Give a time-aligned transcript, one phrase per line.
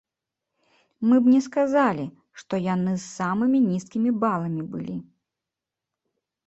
[1.09, 2.05] Мы б не сказалі,
[2.41, 4.97] што яны з самымі нізкімі баламі былі.